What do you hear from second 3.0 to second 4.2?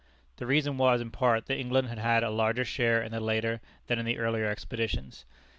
in the later than in the